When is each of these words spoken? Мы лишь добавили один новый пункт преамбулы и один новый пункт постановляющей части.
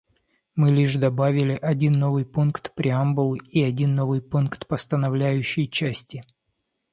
Мы 0.55 0.71
лишь 0.71 0.95
добавили 0.95 1.51
один 1.61 1.93
новый 1.93 2.25
пункт 2.25 2.73
преамбулы 2.73 3.37
и 3.51 3.61
один 3.61 3.93
новый 3.93 4.19
пункт 4.19 4.65
постановляющей 4.65 5.67
части. 5.69 6.23